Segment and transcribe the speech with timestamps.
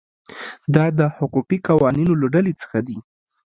[0.75, 2.97] دا د حقوقي قوانینو له ډلې څخه دي.